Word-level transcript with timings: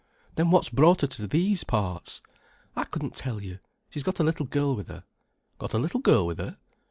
"Then 0.33 0.49
what's 0.49 0.69
brought 0.69 1.01
her 1.01 1.07
to 1.07 1.27
these 1.27 1.63
parts?" 1.63 2.23
"I 2.75 2.85
couldn't 2.85 3.13
tell 3.13 3.39
you. 3.39 3.59
She's 3.91 4.01
got 4.01 4.17
a 4.19 4.23
little 4.23 4.47
girl 4.47 4.75
with 4.75 4.87
her." 4.87 5.03
"Got 5.59 5.73
a 5.73 5.77
little 5.77 5.99
girl 5.99 6.25
with 6.25 6.39
her?" 6.39 6.57